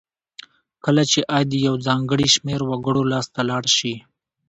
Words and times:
کله 0.85 1.03
چې 1.11 1.19
عاید 1.31 1.51
یو 1.67 1.75
ځانګړي 1.87 2.27
شمیر 2.35 2.61
وګړو 2.65 3.03
لاس 3.11 3.25
ته 3.33 3.41
لاړ 3.49 3.63
شي. 3.77 3.93